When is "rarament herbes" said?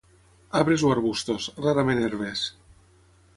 1.67-2.47